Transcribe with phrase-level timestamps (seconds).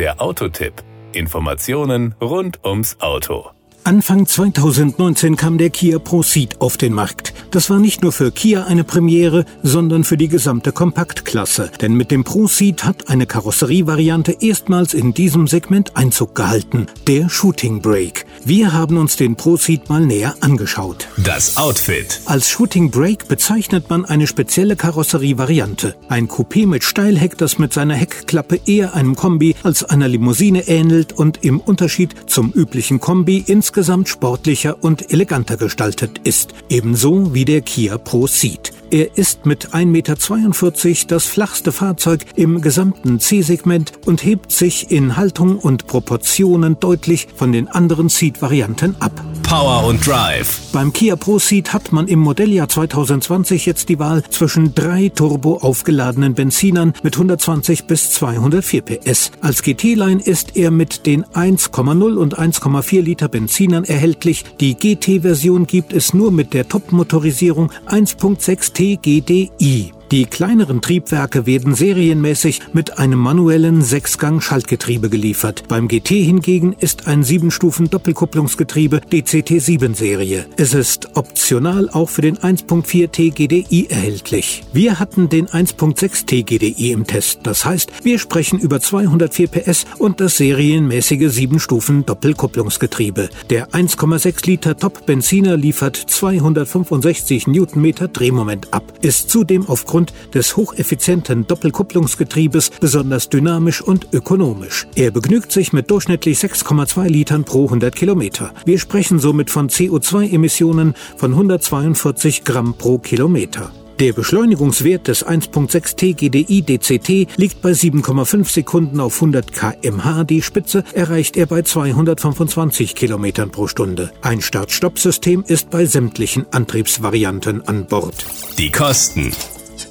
[0.00, 0.72] Der Autotipp.
[1.12, 3.50] Informationen rund ums Auto.
[3.84, 7.29] Anfang 2019 kam der Kia Proceed auf den Markt.
[7.50, 11.72] Das war nicht nur für Kia eine Premiere, sondern für die gesamte Kompaktklasse.
[11.80, 16.86] Denn mit dem Proceed hat eine Karosserievariante erstmals in diesem Segment Einzug gehalten.
[17.08, 18.24] Der Shooting Brake.
[18.44, 21.08] Wir haben uns den Proceed mal näher angeschaut.
[21.16, 22.20] Das Outfit.
[22.24, 25.96] Als Shooting Brake bezeichnet man eine spezielle Karosserievariante.
[26.08, 31.12] Ein Coupé mit Steilheck, das mit seiner Heckklappe eher einem Kombi als einer Limousine ähnelt
[31.12, 36.54] und im Unterschied zum üblichen Kombi insgesamt sportlicher und eleganter gestaltet ist.
[36.68, 38.70] Ebenso wie wie der Kia Pro Ceed.
[38.90, 45.16] Er ist mit 1,42 Meter das flachste Fahrzeug im gesamten C-Segment und hebt sich in
[45.16, 49.24] Haltung und Proportionen deutlich von den anderen Ceed-Varianten ab.
[49.50, 50.60] Power und Drive.
[50.72, 55.56] Beim Kia Pro Seat hat man im Modelljahr 2020 jetzt die Wahl zwischen drei turbo
[55.56, 59.32] aufgeladenen Benzinern mit 120 bis 204 PS.
[59.40, 64.44] Als GT-Line ist er mit den 1,0 und 1,4 Liter Benzinern erhältlich.
[64.60, 69.99] Die GT-Version gibt es nur mit der Top-Motorisierung 1.6 TGDI.
[70.10, 75.68] Die kleineren Triebwerke werden serienmäßig mit einem manuellen Sechsgang-Schaltgetriebe geliefert.
[75.68, 80.46] Beim GT hingegen ist ein 7-Stufen-Doppelkupplungsgetriebe DCT7-Serie.
[80.56, 84.64] Es ist optional auch für den 1.4 TGDI erhältlich.
[84.72, 87.40] Wir hatten den 1.6 TGDI im Test.
[87.44, 93.28] Das heißt, wir sprechen über 204 PS und das serienmäßige 7-Stufen-Doppelkupplungsgetriebe.
[93.48, 101.46] Der 1,6 Liter Top-Benziner liefert 265 Newtonmeter Drehmoment ab, ist zudem aufgrund aufgrund des hocheffizienten
[101.46, 104.86] Doppelkupplungsgetriebes besonders dynamisch und ökonomisch.
[104.94, 108.52] Er begnügt sich mit durchschnittlich 6,2 Litern pro 100 Kilometer.
[108.64, 113.70] Wir sprechen somit von CO2-Emissionen von 142 Gramm pro Kilometer.
[113.98, 120.24] Der Beschleunigungswert des 1.6 T GDI DCT liegt bei 7,5 Sekunden auf 100 kmh.
[120.24, 124.10] Die Spitze erreicht er bei 225 km pro Stunde.
[124.22, 128.24] Ein Start-Stopp-System ist bei sämtlichen Antriebsvarianten an Bord.
[128.56, 129.32] Die Kosten.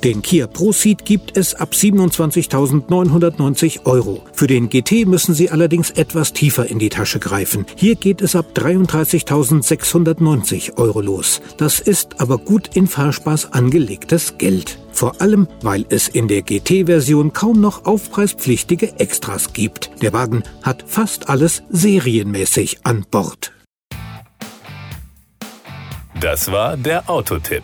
[0.03, 4.23] Den Kia Proceed gibt es ab 27.990 Euro.
[4.31, 7.65] Für den GT müssen Sie allerdings etwas tiefer in die Tasche greifen.
[7.75, 11.41] Hier geht es ab 33.690 Euro los.
[11.57, 14.79] Das ist aber gut in Fahrspaß angelegtes Geld.
[14.93, 19.91] Vor allem, weil es in der GT-Version kaum noch aufpreispflichtige Extras gibt.
[20.01, 23.51] Der Wagen hat fast alles serienmäßig an Bord.
[26.21, 27.63] Das war der Autotipp.